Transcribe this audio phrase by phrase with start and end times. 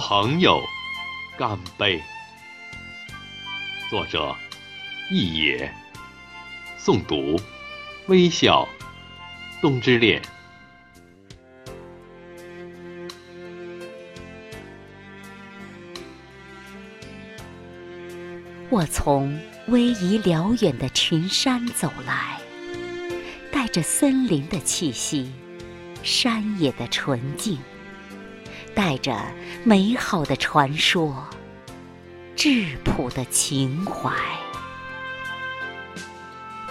[0.00, 0.62] 朋友，
[1.36, 2.02] 干杯。
[3.90, 4.34] 作者：
[5.10, 5.70] 易野，
[6.78, 7.38] 诵读：
[8.06, 8.66] 微笑，
[9.60, 10.22] 冬之恋。
[18.70, 22.40] 我从逶迤辽远的群山走来，
[23.52, 25.30] 带着森林的气息，
[26.02, 27.58] 山野的纯净，
[28.74, 29.16] 带着
[29.64, 31.24] 美好的传说，
[32.36, 34.12] 质朴的情怀。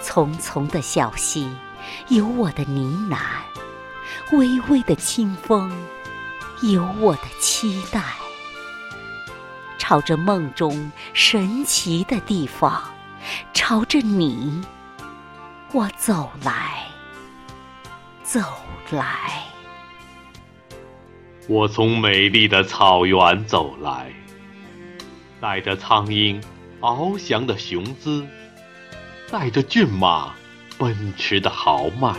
[0.02, 1.48] 淙淙的小溪，
[2.08, 5.70] 有我的呢喃；微微的清风，
[6.62, 8.02] 有我的期待。
[9.78, 12.82] 朝着梦中神奇的地方，
[13.52, 14.62] 朝着你，
[15.72, 16.86] 我走来，
[18.22, 18.40] 走
[18.90, 19.49] 来。
[21.48, 24.12] 我从美丽的草原走来，
[25.40, 26.40] 带着苍鹰
[26.80, 28.26] 翱翔的雄姿，
[29.30, 30.34] 带着骏马
[30.78, 32.14] 奔驰的豪迈。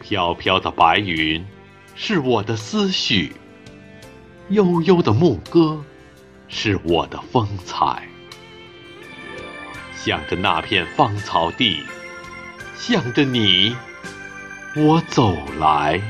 [0.00, 1.44] 飘飘的白云
[1.94, 3.32] 是我的思绪，
[4.48, 5.84] 悠悠的牧歌。
[6.50, 8.08] 是我的风采，
[9.94, 11.82] 向着那片芳草地，
[12.74, 13.76] 向着你，
[14.74, 16.00] 我走来，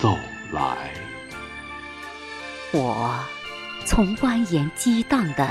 [0.00, 0.18] 走
[0.52, 0.92] 来。
[2.72, 3.18] 我
[3.84, 5.48] 从蜿蜒激荡的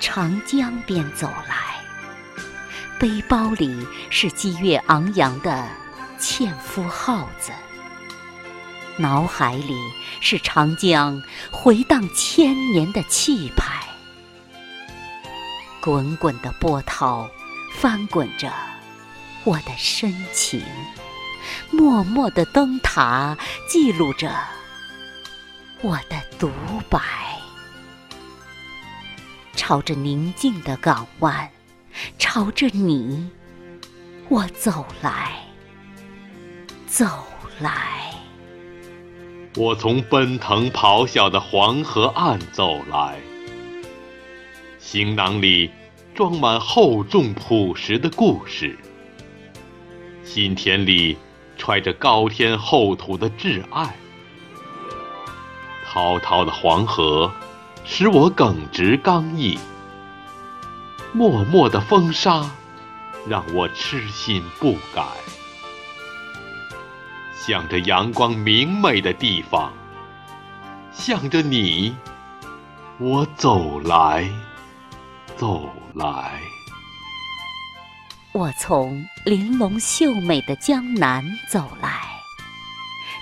[0.00, 1.76] 长江边走来，
[2.98, 5.66] 背包里是激越昂扬的
[6.18, 7.52] 纤夫号子。
[8.96, 9.76] 脑海里
[10.20, 11.22] 是长江
[11.52, 13.86] 回荡千年的气派，
[15.80, 17.30] 滚滚的波涛
[17.76, 18.52] 翻滚着
[19.44, 20.60] 我的深情，
[21.70, 23.36] 默默的灯塔
[23.68, 24.32] 记录着
[25.80, 26.50] 我的独
[26.88, 27.00] 白。
[29.54, 31.50] 朝着宁静的港湾，
[32.18, 33.28] 朝着你，
[34.28, 35.32] 我走来，
[36.86, 37.04] 走
[37.60, 38.14] 来。
[39.56, 43.18] 我从奔腾咆哮的黄河岸走来，
[44.78, 45.70] 行囊里
[46.14, 48.78] 装满厚重朴实的故事，
[50.24, 51.18] 心田里
[51.58, 53.94] 揣着高天厚土的挚爱。
[55.84, 57.30] 滔滔的黄河
[57.84, 59.58] 使我耿直刚毅，
[61.12, 62.48] 默默的风沙
[63.26, 65.02] 让我痴心不改。
[67.34, 69.72] 向着阳光明媚的地方，
[70.92, 71.96] 向着你，
[72.98, 74.30] 我走来，
[75.36, 76.57] 走来。
[78.32, 82.02] 我从玲珑秀美的江南走来，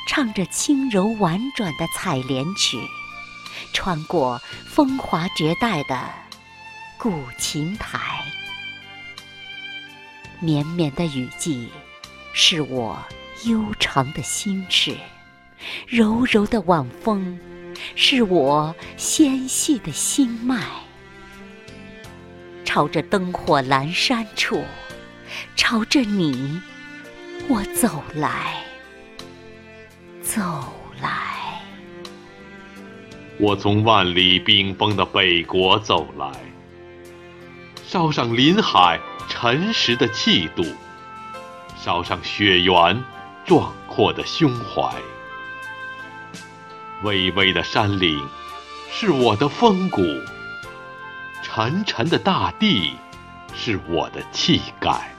[0.08, 2.78] 唱着轻柔婉转的采莲曲，
[3.72, 6.00] 穿过风华绝代的
[6.98, 7.98] 古琴台。
[10.40, 11.68] 绵绵的雨季，
[12.32, 12.98] 是我。
[13.44, 14.96] 悠长的心事，
[15.86, 17.38] 柔柔的晚风，
[17.94, 20.66] 是我纤细的心脉。
[22.64, 24.64] 朝着灯火阑珊处，
[25.54, 26.60] 朝着你，
[27.48, 28.62] 我走来，
[30.22, 30.40] 走
[31.00, 31.60] 来。
[33.38, 36.30] 我从万里冰封的北国走来，
[37.86, 40.64] 捎上林海沉实的气度，
[41.82, 43.02] 捎上雪原。
[43.46, 44.92] 壮阔的胸怀，
[47.04, 48.20] 巍巍的山岭
[48.90, 50.02] 是我的风骨，
[51.44, 52.96] 沉沉的大地
[53.54, 55.14] 是我的气概。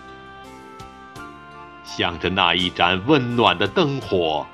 [1.97, 4.45] 向着那一盏温暖的灯火，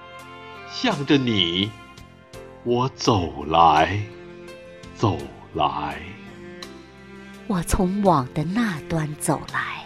[0.71, 1.69] 向着你，
[2.63, 4.01] 我走来，
[4.95, 5.17] 走
[5.53, 6.01] 来。
[7.47, 9.83] 我从网的那端走来，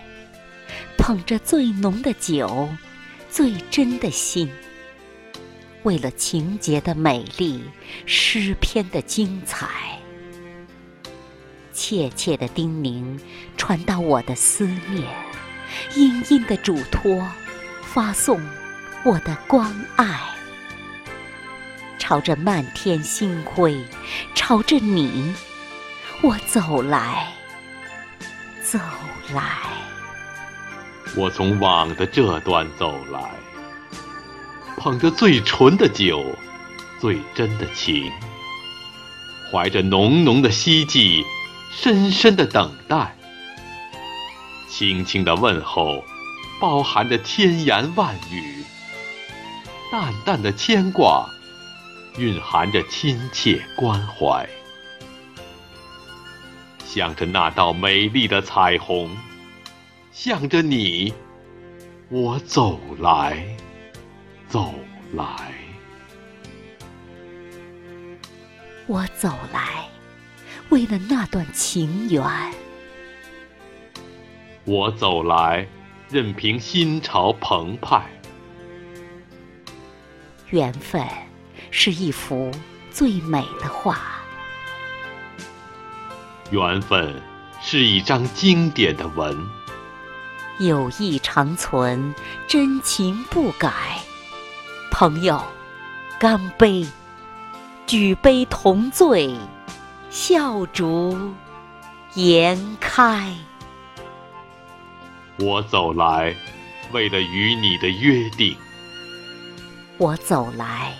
[0.99, 2.69] 捧着最浓的酒。
[3.27, 4.49] 最真的心，
[5.83, 7.61] 为了情节的美丽，
[8.05, 9.67] 诗篇的精彩，
[11.73, 13.19] 切切的叮咛
[13.57, 15.03] 传到我的思念，
[15.95, 17.27] 殷殷的嘱托
[17.97, 18.39] 发送
[19.03, 20.19] 我的关爱。
[21.97, 23.83] 朝着漫天星辉，
[24.35, 25.33] 朝着你，
[26.21, 27.27] 我走来，
[28.61, 28.77] 走
[29.33, 29.41] 来。
[31.15, 33.31] 我从网的这端走来，
[34.77, 36.23] 捧着最纯的酒，
[37.01, 38.11] 最真的情，
[39.51, 41.25] 怀着浓浓的希冀，
[41.71, 43.17] 深深的等待，
[44.69, 46.03] 轻轻的问候，
[46.59, 48.63] 包含着千言万语，
[49.91, 51.29] 淡淡的牵挂，
[52.17, 54.47] 蕴含着亲切关怀。
[56.83, 59.15] 向着那道美丽的彩虹，
[60.11, 61.13] 向着你，
[62.09, 63.45] 我走来，
[64.49, 64.73] 走
[65.13, 65.25] 来。
[68.87, 69.87] 我走来，
[70.69, 72.23] 为了那段情缘。
[74.63, 75.67] 我走来，
[76.09, 78.01] 任凭心潮澎湃。
[80.49, 81.05] 缘分
[81.71, 82.49] 是一幅
[82.89, 83.99] 最美的画，
[86.51, 87.21] 缘分
[87.61, 89.37] 是一张经典的文，
[90.59, 92.15] 友谊长存，
[92.47, 93.71] 真情不改。
[94.89, 95.43] 朋友，
[96.17, 96.87] 干杯！
[97.85, 99.35] 举杯同醉，
[100.09, 101.33] 笑逐
[102.13, 103.33] 颜开。
[105.39, 106.35] 我走来，
[106.91, 108.55] 为了与你的约定。
[109.97, 110.93] 我走来，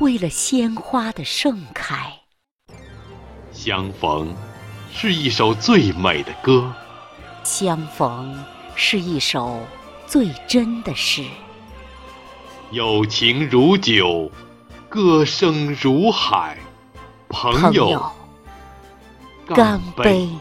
[0.00, 2.12] 为了鲜花的盛开。
[3.52, 4.34] 相逢
[4.92, 6.72] 是一首最美的歌，
[7.42, 8.38] 相逢
[8.74, 9.60] 是一首
[10.06, 11.24] 最真的诗。
[12.70, 14.30] 友情如酒。
[14.90, 16.56] 歌声如海，
[17.28, 18.10] 朋友，
[19.46, 20.26] 干杯！
[20.26, 20.40] 干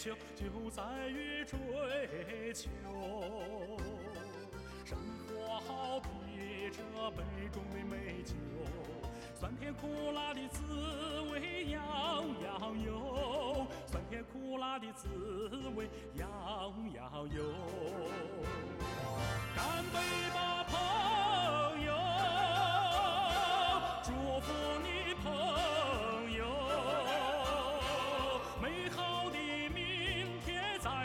[0.00, 1.58] 求，就在于追
[2.54, 2.70] 求。
[4.82, 4.96] 生
[5.28, 6.08] 活好比
[6.72, 6.80] 这
[7.10, 8.32] 杯中的美酒。
[9.38, 11.78] 酸甜苦辣的滋味样
[12.42, 16.26] 样有，酸甜苦辣的滋味样
[16.94, 17.52] 样有。
[19.54, 19.98] 干杯
[20.32, 21.92] 吧，朋友！
[24.02, 24.08] 祝
[24.40, 24.48] 福
[24.82, 24.88] 你，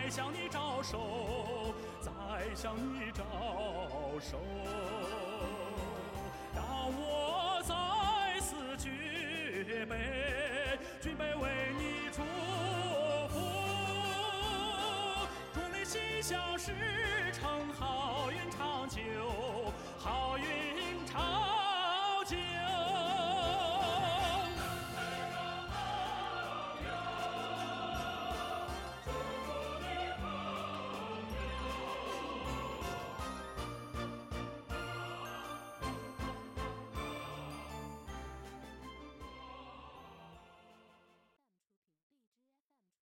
[0.06, 2.12] 天在向你招手，再
[2.54, 3.24] 向你招
[4.22, 4.38] 手。
[6.54, 6.64] 让
[6.96, 12.22] 我再次举杯举杯为你祝
[13.30, 13.40] 福，
[15.56, 16.72] 祝你心想事
[17.34, 19.02] 成，好运长久。
[19.98, 20.35] 好